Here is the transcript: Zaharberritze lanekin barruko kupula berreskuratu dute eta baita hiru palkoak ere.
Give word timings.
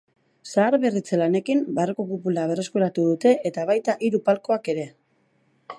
Zaharberritze 0.51 1.19
lanekin 1.21 1.61
barruko 1.79 2.07
kupula 2.13 2.47
berreskuratu 2.53 3.07
dute 3.11 3.35
eta 3.53 3.67
baita 3.73 3.97
hiru 4.09 4.23
palkoak 4.31 4.73
ere. 4.77 4.89